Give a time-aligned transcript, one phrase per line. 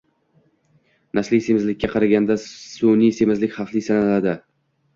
[1.17, 4.39] Nasliy semizlikka qaraganda sun’iy semizlik xavfli sanaladi.